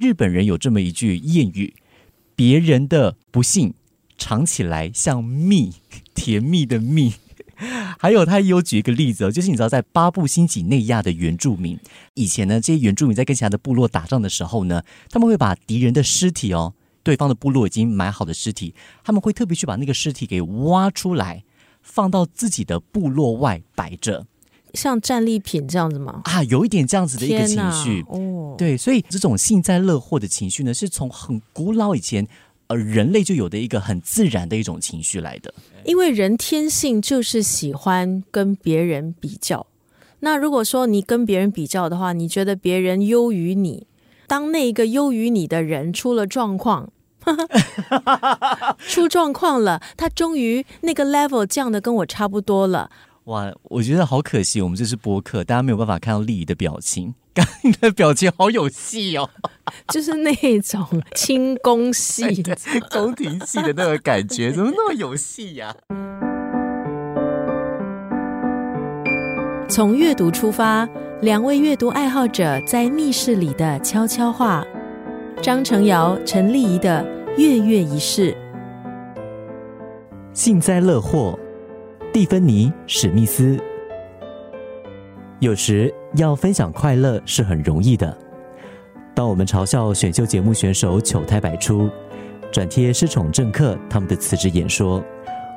[0.00, 1.74] 日本人有这么一句谚语
[2.34, 3.74] ：“别人的不幸
[4.16, 5.74] 尝起来像蜜，
[6.14, 7.12] 甜蜜的蜜。”
[8.00, 11.78] 还有，他也有举一个例子哦，就是你知道，在巴布新几内亚的原住民，
[12.14, 16.72] 以前呢，这些原住民在跟其他的部落打仗的时候呢，他们会把敌人的尸体哦，
[17.02, 18.74] 对方的部落已经埋好的尸体，
[19.04, 21.44] 他们会特别去把那个尸体给挖出来，
[21.82, 24.26] 放到自己的部落外摆着。
[24.74, 26.22] 像战利品这样子吗？
[26.24, 28.54] 啊，有一点这样子的一个情绪哦。
[28.58, 32.26] 对，所以这种幸灾乐祸的情绪呢，是从很古老以前
[32.68, 35.52] 呃人类就有的一个很自然的一种情绪来的。
[35.84, 39.66] 因为人天性就是喜欢跟别人比较。
[40.20, 43.86] 那如果说你跟别人比较的话，你觉得别人优于你，
[44.26, 46.92] 当那一个优于你的人出了状况，
[48.86, 52.90] 出状况了，他终于那个 level 降的跟我差不多了。
[53.24, 57.14] 哇，我觉得好可惜，我们这是播客，大家没有办法看到丽姨的表情。
[57.32, 59.30] 刚你的表情好有戏哦，
[59.92, 60.84] 就是那种
[61.14, 62.42] 轻功戏、
[62.90, 65.72] 宫廷戏的那个感觉，怎么那么有戏呀？
[69.68, 70.88] 从阅读出发，
[71.20, 74.64] 两位阅读爱好者在密室里的悄悄话。
[75.40, 78.36] 张成尧、陈丽仪的月月仪式，
[80.32, 81.38] 幸灾乐祸。
[82.12, 83.56] 蒂芬妮·史密斯，
[85.38, 88.18] 有时要分享快乐是很容易的。
[89.14, 91.88] 当我们嘲笑选秀节目选手糗态百出，
[92.50, 95.00] 转贴失宠政客他们的辞职演说，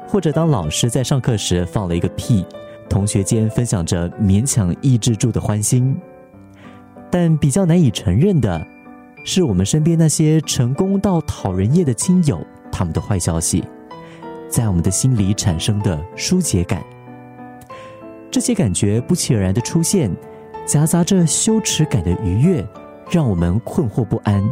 [0.07, 2.45] 或者当老师在上课时放了一个屁，
[2.87, 5.99] 同学间分享着勉强抑制住的欢心。
[7.09, 8.63] 但比较难以承认的，
[9.25, 13.63] 是我们身边那些成功到讨人厌的亲友他们的坏消息。
[14.53, 16.85] 在我们的心里产生的疏解感，
[18.29, 20.15] 这些感觉不期而然的出现，
[20.63, 22.63] 夹杂着羞耻感的愉悦，
[23.09, 24.47] 让我们困惑不安。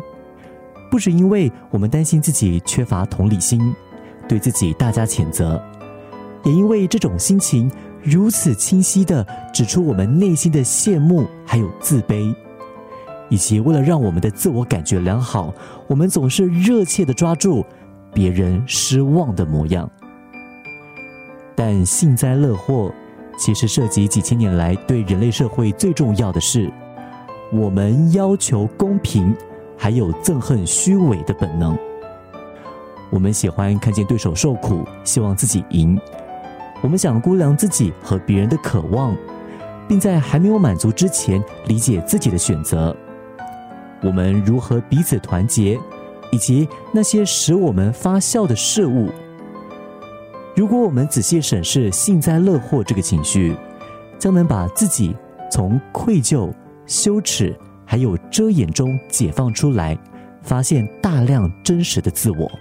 [0.90, 3.76] 不只因为我们担心自己缺乏同理心，
[4.28, 5.64] 对自己大加谴责，
[6.46, 7.72] 也因为这种心情
[8.02, 12.34] 如此清晰的指出我们内心的羡慕还有自卑，
[13.30, 15.54] 以及为了让我们的自我感觉良好，
[15.86, 17.64] 我们总是热切的抓住。
[18.14, 19.90] 别人失望的模样，
[21.56, 22.92] 但幸灾乐祸
[23.38, 26.72] 其实涉及几千年来对人类社会最重要的事：
[27.52, 29.36] 我们要求公平，
[29.78, 31.78] 还有憎恨虚伪的本能。
[33.10, 35.98] 我们喜欢看见对手受苦，希望自己赢；
[36.82, 39.16] 我们想估量自己和别人的渴望，
[39.88, 42.96] 并在还没有满足之前理解自己的选择。
[44.04, 45.80] 我们如何彼此团结？
[46.32, 49.10] 以及那些使我们发笑的事物。
[50.56, 53.56] 如果我们仔细审视幸灾乐祸这个情绪，
[54.20, 55.16] 将能把自己
[55.50, 56.54] 从愧疚、
[56.86, 59.98] 羞耻还有遮掩中解放出来，
[60.42, 62.52] 发现大量真实的自我。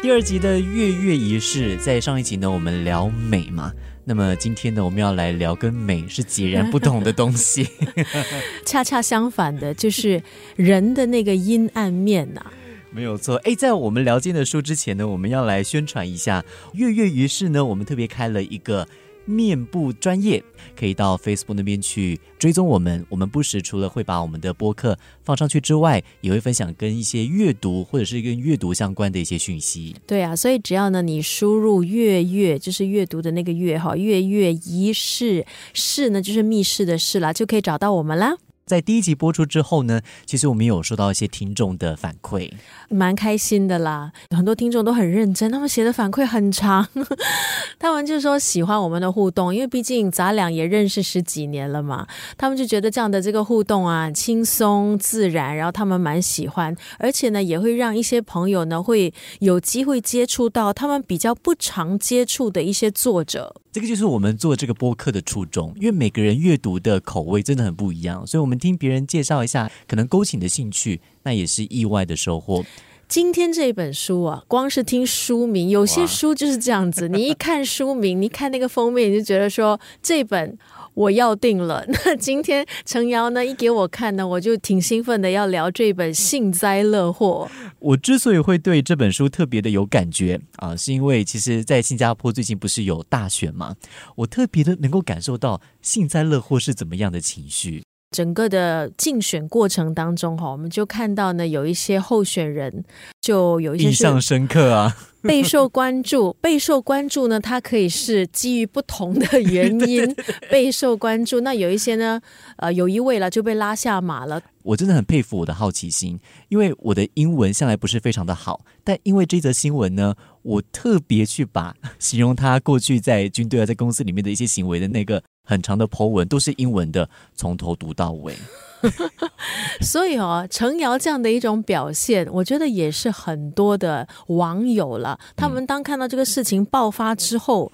[0.00, 3.72] 第二集的月月仪式，在上一集呢，我们聊美嘛。
[4.04, 7.68] 那么今天呢，我们要来聊跟美是截然不同的东西。
[8.66, 10.22] 恰恰相反的，就是
[10.56, 12.44] 人的那个阴暗面呐。
[12.90, 13.36] 没有错。
[13.44, 18.86] 哎，在我们聊今天的书之前呢，我们要来宣传一下跃跃欲试呢，我们特别开了一个。
[19.24, 20.42] 面部专业
[20.78, 23.04] 可以到 Facebook 那边去追踪我们。
[23.08, 29.94] 我们不时除了会把我们的播客放上去之外，也会分享跟一些阅读或者是跟阅读相关的一些讯息。
[30.06, 38.36] 对啊，所以只要呢你输入“月月”，就是阅读的那个“月”哈，“月月一世世呢就是密室的“室”啦，就可以找到我们啦。
[38.72, 42.50] 在第一集播出之后呢，其实我们有收到一些听众的反馈，
[42.88, 44.10] 蛮开心的啦。
[44.30, 46.88] 很多听众都很认真，他们写的反馈很长，
[47.78, 52.06] 他们就说喜欢我们的互动，因为毕竟咱俩也认识十几年了嘛。
[52.38, 63.54] 他们就觉得这样的这个互动啊，轻松自然，然后他们蛮喜欢，而且呢，也会让一些朋友呢会有机会接触到他们比较不常接触的一些作者。
[63.72, 72.62] 这个就是我们做这个播客的初衷，因为每个人阅读的口味真的很不一样，所以我们听别人介绍一下，可能勾起你的兴趣，那也是意外的收获。
[73.08, 80.58] 今天这本书啊，光是听书名，有些书就是这样子，你一看书名，你看那个封面，你就觉得说这本。
[80.94, 81.84] 我要定了。
[81.88, 87.50] 那今天程瑶呢一给我看呢，我就挺兴奋的，要聊这本幸灾乐祸。
[87.78, 93.74] 我之所以会对这本书特别的有感觉啊，是因为其实，在新加坡最近不是有大选嘛？
[94.16, 97.82] 我特别的能够感受到幸灾乐祸是怎么样的情绪。
[98.12, 102.84] 整个的竞选过程当中，哈，我们就看到呢，有一些候选人
[103.20, 106.36] 就有一些印象深刻啊， 备受关注。
[106.40, 110.14] 备受关注呢，它可以是基于不同的原因
[110.50, 111.40] 备受关注。
[111.40, 112.20] 那有一些呢，
[112.58, 114.40] 呃，有一位了就被拉下马了。
[114.62, 125.22] 我真的很佩服我的好奇心，因为我的英文向来不是非常的好，但因为这则新闻呢，我特别去把 形容他过去在军队啊，在公司里面的一些行为的那个。
[125.44, 128.34] 很长的 Po 文都是英文的，从头读到尾。
[129.80, 135.18] 所以哦，程瑶这样的一种表现，我觉得也是很多的网友了。
[135.36, 137.72] 他们当看到这个事情爆发之后，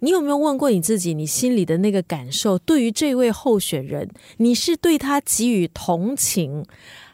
[0.00, 2.58] 你有没有问过你自己，你心里的那个感受？
[2.58, 6.64] 对于这位候选人，你是对他给予同情，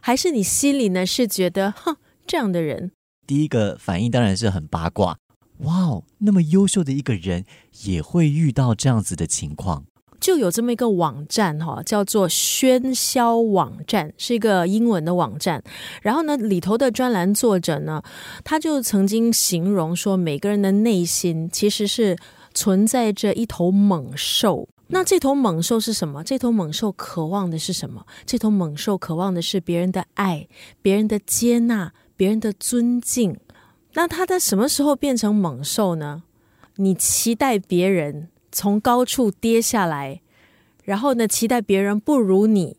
[0.00, 1.96] 还是你心里呢是觉得，哼，
[2.26, 2.92] 这样的人？
[3.26, 5.18] 第一个反应当然是很八卦。
[5.58, 7.44] 哇哦，那么优秀的一个人
[7.84, 9.84] 也会遇到这样子的情况。
[10.24, 15.62] 就有这么一个网站哈，叫做喧嚣网站，是一个英文的网站。
[16.00, 18.02] 然后呢，里头的专栏作者呢，
[18.42, 22.16] 他就曾经形容说，每个人的内心其实是
[22.54, 24.66] 存在着一头猛兽。
[24.86, 26.24] 那这头猛兽是什么？
[26.24, 28.06] 这头猛兽渴望的是什么？
[28.24, 30.48] 这头猛兽渴望的是别人的爱、
[30.80, 33.36] 别人的接纳、别人的尊敬。
[33.92, 36.22] 那他在什么时候变成猛兽呢？
[36.76, 38.30] 你期待别人。
[38.54, 40.22] 从高处跌下来，
[40.84, 41.26] 然后呢？
[41.26, 42.76] 期待别人不如你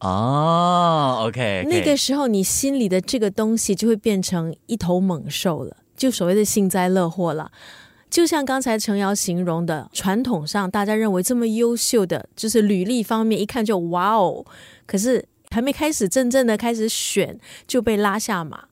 [0.00, 1.24] 哦。
[1.26, 7.50] OK，那个时候你心里的这个东西就会变成一头猛兽了，就所谓的幸灾乐祸了。
[8.10, 14.44] 就像刚才程瑶形容的，传统上大家认为这么优秀的，就是履历方面一看就哇哦，
[14.86, 18.66] 可是还没开始真正的开始选就被拉下马。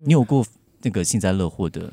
[0.00, 0.44] 你有过
[0.82, 1.92] 那个幸灾乐祸的？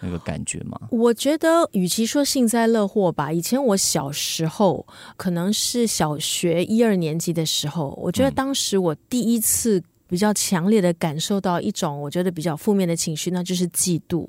[0.00, 0.78] 那个感觉吗？
[0.90, 4.86] 我觉得，与其说幸灾乐祸吧，以前我小时候，
[5.16, 14.28] 可能是小学一二年级的时候，我觉得当时我第一次比较强烈的感受到一种我觉得比较负面的情绪，那就是嫉妒。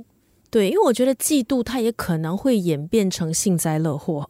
[0.50, 4.30] 对，因为我觉得嫉妒它也可能会演变成幸灾乐祸。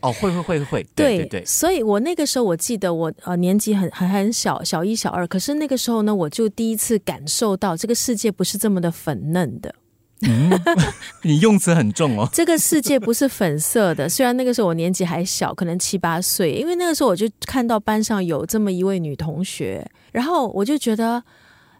[0.00, 1.44] 哦，会会会会，对对对。
[1.44, 9.74] 所以我那个时候，我记得我呃年纪很很很小，小一小二，可是那个时候呢，我就第一次感受到这个世界不是这么的粉嫩的。
[10.22, 10.50] 嗯，
[11.22, 12.28] 你用词很重哦。
[12.32, 21.22] 这个世界不是粉色的，虽然那个时候我年纪还小，可能七八岁，因为那个时候我就看到班上有这么一位女同学，然后我就觉得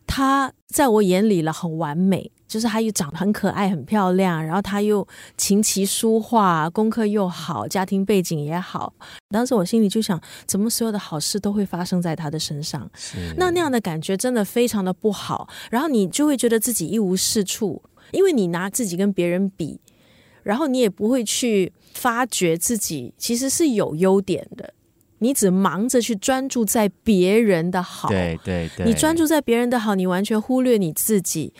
[0.06, 5.06] 她在我眼里了很完美，就是她又长得很可爱、很漂亮，然后她又
[5.37, 8.94] 琴棋书画，功课又好，家庭背景也好。
[9.31, 12.88] 当时我心里就想，怎么所有的好事都会发生在她的身上？
[13.37, 17.82] 那那样的感觉真的非常的不好，然后你就会觉得自己一无是处。
[18.12, 19.81] 因为你拿自己跟别人比，
[20.43, 24.72] 然后你也不会去发觉自己其实是有优点的，
[25.19, 28.08] 你只忙着去专注在别人的好。
[28.08, 31.52] 对对对，你专注在别人的好，你完全忽略你自己。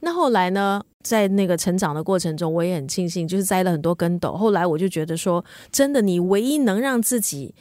[0.00, 4.32] 那后来呢，在那个成长的过程中，我也很庆幸，就是栽了很多跟斗。
[4.34, 5.42] 后来我就觉得说，
[5.72, 7.54] 真的，你唯一能让自己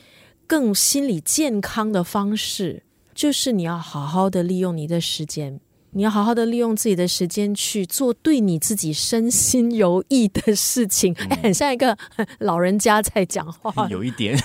[0.45, 2.83] 更心理健康的方式，
[3.13, 5.61] 就是你要好好的利用你的时间。
[5.93, 11.97] 你要好好的利用自己的时间去做对你自己身心有益的事情，很像一个
[12.39, 13.87] 老人家在讲话。
[13.89, 14.35] 有一点，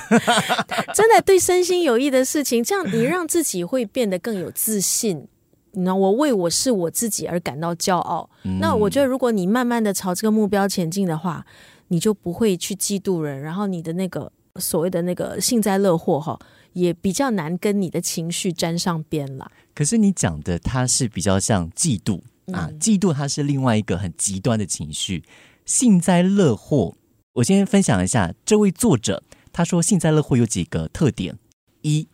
[0.95, 5.27] 真的对身心有益的事情，这样你让自己会变得更有自信。
[5.73, 8.29] 那我为我是我自己而感到骄傲。
[8.61, 11.45] 那我觉得，如果你慢慢的朝这个目标前进的话，
[11.89, 16.38] 你就不会去嫉妒人，然后你的那个所谓的那个幸灾乐祸哈。
[16.78, 19.50] 也比较难跟你的情绪沾上边了。
[19.75, 22.20] 可是你讲的，它是比较像嫉妒
[22.52, 25.25] 啊，嫉妒它是另外一个很极端的情绪。
[25.64, 26.97] 幸灾乐祸，
[27.35, 31.37] 我先分享一下，这位作者他说幸灾乐祸有几个特点：
[31.82, 32.08] 一，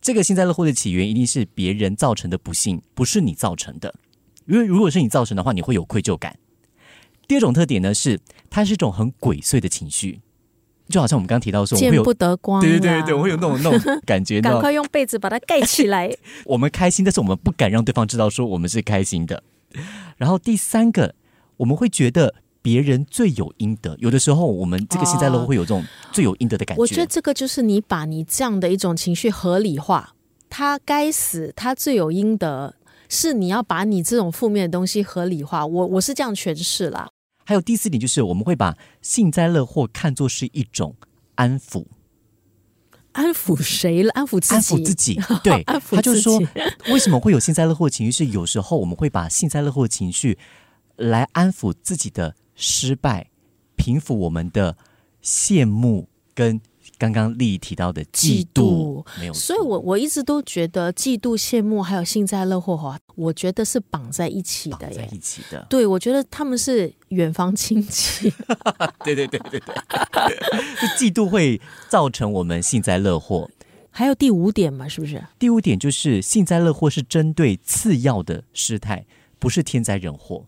[0.00, 3.94] 这个幸灾乐祸的起源一定是别人造成的不幸，不是你造成的，
[4.46, 6.38] 因为如果是你造成的话，你会有愧疚感。
[7.26, 10.20] 第二种特点呢，是它是一种很鬼祟的情绪。
[10.90, 16.14] 就好像我们刚刚提到说，见不得光，对对对对，我会有那种那种 感觉，赶快用被子把它盖起来。
[16.44, 19.42] 我们开心，但是我们不敢让对方知道说我们是开心的。
[20.16, 21.14] 然后第三个，
[21.56, 23.96] 我们会觉得别人罪有应得。
[24.00, 26.80] 有的时候，我们这个幸灾乐祸会有这种罪有应得的感觉。
[26.80, 30.14] 我觉得这个就是你把你这样的一种情绪合理化，
[30.48, 32.74] 他该死，他罪有应得，
[33.08, 35.64] 是你要把你这种负面的东西合理化。
[35.64, 37.08] 我我是这样诠释啦。
[37.50, 40.94] 还有第四点就是，我们会把幸灾乐祸看作是一种
[41.34, 41.84] 安抚，
[43.10, 44.12] 安抚谁了？
[44.12, 45.20] 安抚自己，安抚自己。
[45.42, 46.40] 对，他就是说，
[46.92, 48.12] 为什么会有幸灾乐祸情绪？
[48.12, 50.38] 是有时候我们会把幸灾乐祸情绪
[50.94, 53.28] 来安抚自己的失败，
[53.74, 54.76] 平抚我们的
[55.20, 56.60] 羡慕跟
[56.98, 64.98] 刚刚丽提到的嫉妒妒，没有，所以我我一直都觉得嫉妒、羡慕还有幸灾乐祸哈，我觉得是绑在一起的耶。
[64.98, 65.66] 绑在一起的。
[65.70, 68.32] 对，我觉得他们是远房亲戚。
[69.04, 69.60] 对对对对对，
[70.80, 73.50] 就 嫉妒会造成我们幸灾乐祸。
[73.92, 75.22] 还有第五点嘛，是不是？
[75.38, 79.04] 第五点就是幸灾乐祸是针对次要的事态，
[79.38, 80.44] 不是天灾人祸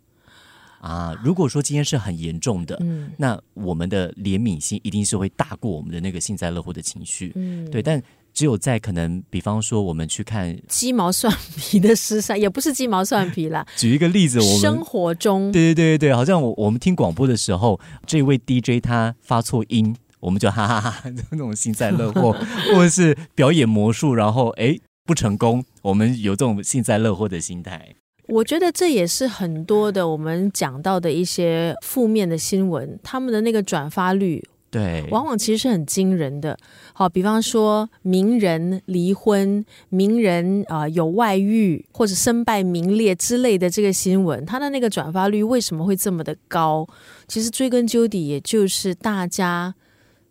[0.83, 1.19] 啊。
[1.25, 7.33] 如果说今天是很严重的，嗯那我们的怜悯心一定是会大过我们的那个幸灾乐祸的情绪。
[7.37, 8.03] 嗯，对，但
[8.35, 14.83] 只有在可能，比方说我们去看，鸡毛蒜皮的事上，也不是鸡毛蒜皮啦， 举一个例子，我们生。
[14.85, 22.33] 活中对对对对对，好像我我们听广播的时候，这位 DJ 他发错音，我们就哈哈哈，就那种幸灾乐祸，
[22.75, 27.95] 或者是表演魔术，然后哎不成功，我们有这种幸灾乐祸的心态。
[28.29, 36.57] 我觉得这也是很多的我们讲到的一些负面的新闻，他们的那个转发率对，往往其实是很惊人的。
[36.95, 46.89] 好，比方说名人离婚、名人啊、呃有外遇或者身败名裂之类的这个新闻，他的那个转发率为什么会这么的高？
[47.29, 49.75] 其实追根究底，也就是大家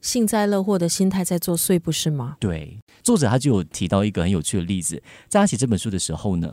[0.01, 2.38] 幸灾乐祸的心态在作祟，不是吗？
[2.39, 6.51] 对，作者他就有提到一个很有趣的例子，在他写这本书的时候呢，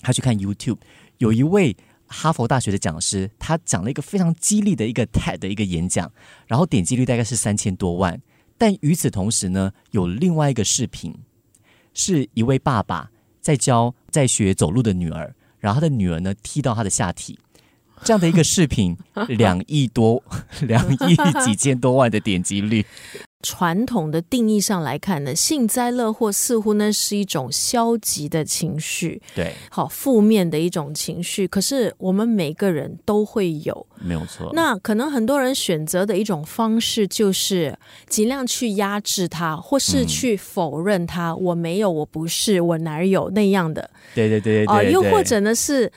[0.00, 0.78] 他去看 YouTube，
[1.18, 1.76] 有一位
[2.06, 6.10] 哈佛大学的讲师，他讲了一个非常激励的一个 TED 的一个演讲，
[6.46, 8.20] 然后点击率大概是三千多万。
[8.56, 11.14] 但与此同时呢，有另外一个视频，
[11.94, 17.38] 是一位爸爸在教在学走路的女儿，然后他的女儿呢踢到他的下体。
[18.04, 18.96] 这样的一个视频，
[19.28, 20.22] 两亿多、
[20.62, 22.84] 两亿几千多万的点击率，
[23.42, 31.46] 传统的定义上来看呢，幸灾乐祸似乎呢是一种消极的情绪，对，好负面的一种情绪。
[31.46, 34.50] 可是我们每个人都会有，没有错。
[34.54, 37.78] 那可能很多人选择的一种方式就是
[38.08, 41.34] 尽量去压制它，或是嗯去否认它。
[41.36, 45.90] 我没有，我不是，我哪儿有那样的对对对对啊、对，对又或者呢是。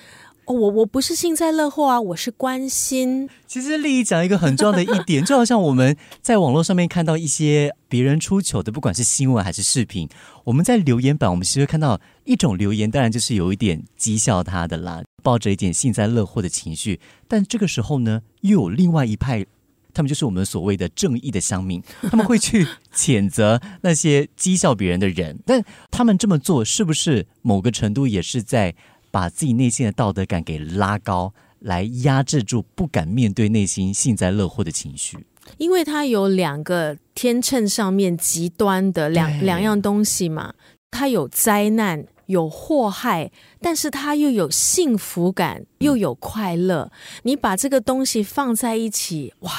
[0.51, 3.29] 哦我我不是幸灾乐祸啊，我是关心。
[3.48, 10.10] 其实丽丽讲一个很重要的一点， 就好像我们在网络上面看到一些别人出糗的，不管是新闻还是视频，
[10.43, 17.00] 我们在留言板，我们其实看到一种留言，当然就是有一点讥笑他的啦，抱着一点幸灾乐祸的情绪。
[17.29, 19.46] 但这个时候呢，又有另外一派，
[19.93, 21.81] 他们就是我们所谓的正义的乡民，
[22.12, 28.75] 他们会去谴责那些讥笑别人的人，但他们这么做是不是某个程度也是在
[29.12, 31.34] 把自己内心的道德感给拉高？
[31.60, 35.27] 来压制住不敢面对内心幸灾乐祸的情绪。
[35.60, 40.56] 因为它有两个天秤上面极端的两两样东西嘛，
[40.89, 46.91] 它有灾难，有祸害，但是它又有幸福感，又有快乐。
[47.24, 49.51] 你把这个东西放在一起，哇，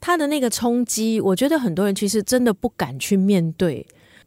[0.00, 3.84] 它的那个冲击，我觉得很多人其实真的不敢去面对。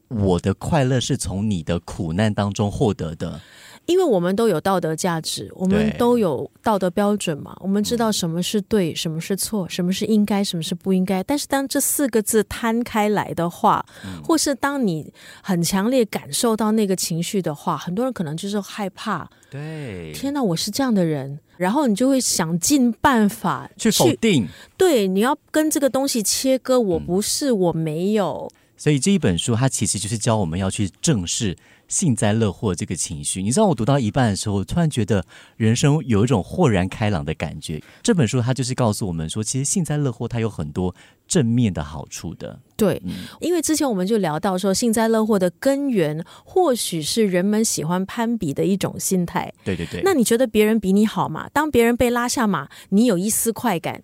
[0.10, 3.42] 我的快乐是从你的苦难当中获得的，
[3.88, 11.24] 因为我们都有道德价值，我们都有道德标准嘛，我们知道什么是对，什么是错，什么是应该，什么是不应该。
[11.24, 13.84] 但是当这四个字摊开来的话，
[14.24, 19.28] 或是当你很强烈感受到那个情绪的话，很多人可能就是害怕。
[19.50, 24.46] 对天哪，我是这样的人，然后你就会想尽办法去否定。
[24.76, 26.78] 对，你要跟这个东西切割。
[26.78, 28.52] 我嗯不是，我没有。
[28.78, 31.58] 所以这一本书它其实就是教我们要去正视
[31.88, 33.42] 幸灾乐祸这个情绪。
[33.42, 37.82] 你知道，我读到一半的时候，我突然觉得人生有一种豁然开朗的感觉。
[38.04, 40.94] 这本书它就是告诉我们说，其实幸灾乐祸它有很多
[41.28, 42.60] 正面的好处的。
[42.76, 49.52] 对，嗯因为之前我们就聊到说，幸灾乐祸的根源或许是人们喜欢攀比的一种心态。
[49.64, 51.50] 对对对，那你觉得别人比你好嘛？
[51.50, 54.04] 当别人被拉下马，你有一丝快感。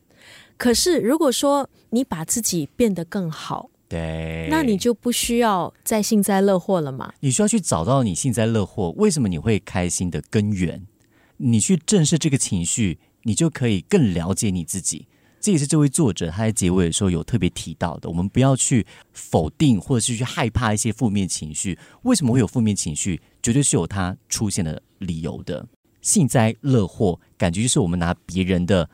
[0.57, 7.13] 可是如果说你把自己变得更好，对，那你就不需要再幸灾乐祸了嘛？
[7.19, 10.87] 你需要去找到你幸灾乐祸为什么你会开心的根源，
[11.37, 15.07] 你去正视这个情绪，你就可以更了解你自己。
[15.39, 21.77] 这也是这位作者他在结尾的时候有特别提到的，我们不要去否定或者是去害怕一些负面情绪。
[22.01, 23.21] 为什么会有负面情绪？
[23.43, 25.67] 绝对是有它出现的理由的。
[26.01, 28.89] 幸灾乐祸，感觉就是我们拿别人的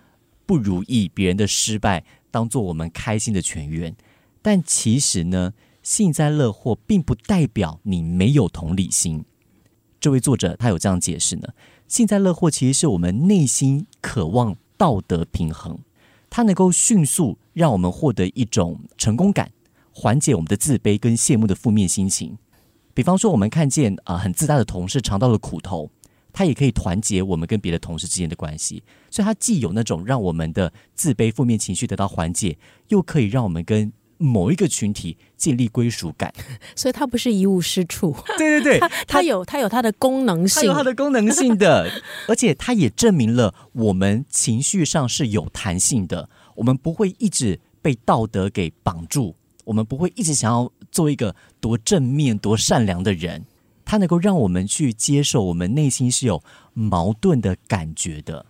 [0.46, 3.96] 不如意、别人的失败当做我们开心的泉源。
[4.42, 5.54] 但其实呢，
[5.84, 9.26] 幸灾乐祸并不代表你没有同理心。
[10.00, 11.50] 这位作者他有这样解释呢：
[11.88, 15.78] 幸灾乐祸其实是我们内心渴望道德平衡，
[16.30, 19.52] 它能够迅速让我们获得一种成功感，
[19.92, 22.38] 缓解我们的自卑跟羡慕的负面心情。
[22.94, 25.90] 比方说，我们看见啊、很自大的同事尝到了苦头，
[26.32, 28.84] 他也可以团结我们跟别的同事之间的关系。
[29.12, 36.32] 所以它既有那种让我们的自卑负面情绪得到缓解，又可以让我们跟某一个群体建立归属感。
[36.76, 41.90] 所以它不是一无是处，对对对，它有它有它的功能性，它有它的功能性的，
[42.30, 49.36] 而且它也证明了我们情绪上是有弹性的，我们不会一直被道德给绑住，
[49.66, 53.46] 我们不会一直想要做一个多正面、多善良的人。
[53.86, 56.44] 它能够让我们去接受我们内心是有
[56.76, 58.46] 矛盾的感觉的。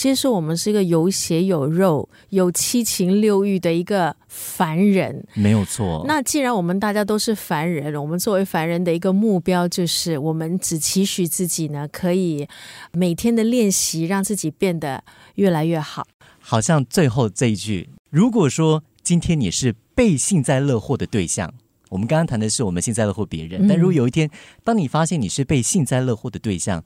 [0.00, 6.02] 接受我们是一个有血有肉、有七情六欲的一个凡人，没有错。
[6.08, 12.48] 那既然我们大家都是凡人，我们作为凡人的一个目标就是，我们只期许自己呢，可以
[12.92, 15.04] 每天的练习，让自己变得
[15.34, 16.06] 越来越好。
[16.38, 21.52] 好像最后这一句，如果说今天你是被幸灾乐祸的对象，
[21.90, 24.30] 我们刚刚谈的是我们幸灾乐祸别人，但如果有一天，
[24.64, 26.82] 当你发现你是被幸灾乐祸的对象，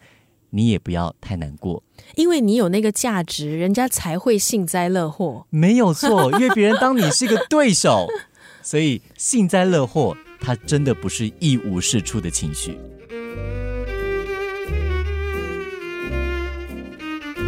[0.55, 1.83] 你也不要太难过，
[2.15, 5.45] 因为你有那个价值，人家才会幸灾乐祸。
[5.51, 8.07] 没有错，因为别人当你是一个对手，
[8.63, 12.79] 所以幸灾乐祸，它真的不是一无是处的情绪。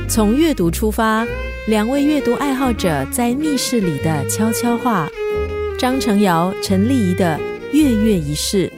[0.09, 1.25] 从阅读出发，
[1.69, 5.09] 两位阅读爱好者在密室里的悄悄话。
[5.79, 7.39] 张成尧、陈丽仪的
[7.73, 8.73] 月月仪式。